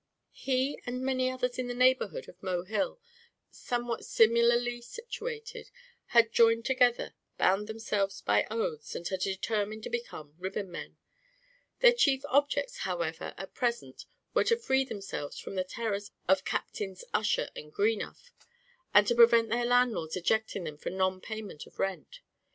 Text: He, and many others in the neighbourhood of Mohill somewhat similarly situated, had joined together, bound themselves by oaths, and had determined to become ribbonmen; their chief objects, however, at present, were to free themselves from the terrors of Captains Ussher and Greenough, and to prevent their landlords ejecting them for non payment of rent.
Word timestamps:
He, 0.33 0.79
and 0.87 1.01
many 1.05 1.29
others 1.29 1.59
in 1.59 1.67
the 1.67 1.75
neighbourhood 1.75 2.27
of 2.27 2.41
Mohill 2.41 2.97
somewhat 3.51 4.03
similarly 4.03 4.81
situated, 4.81 5.69
had 6.07 6.31
joined 6.31 6.65
together, 6.65 7.13
bound 7.37 7.67
themselves 7.67 8.19
by 8.19 8.47
oaths, 8.49 8.95
and 8.95 9.07
had 9.07 9.19
determined 9.19 9.83
to 9.83 9.91
become 9.91 10.33
ribbonmen; 10.39 10.95
their 11.81 11.93
chief 11.93 12.25
objects, 12.29 12.77
however, 12.79 13.35
at 13.37 13.53
present, 13.53 14.07
were 14.33 14.45
to 14.45 14.57
free 14.57 14.83
themselves 14.83 15.37
from 15.37 15.53
the 15.53 15.63
terrors 15.63 16.09
of 16.27 16.45
Captains 16.45 17.03
Ussher 17.13 17.51
and 17.55 17.71
Greenough, 17.71 18.31
and 18.95 19.05
to 19.05 19.13
prevent 19.13 19.49
their 19.49 19.65
landlords 19.65 20.15
ejecting 20.15 20.63
them 20.63 20.79
for 20.79 20.89
non 20.89 21.21
payment 21.21 21.67
of 21.67 21.77
rent. 21.77 22.21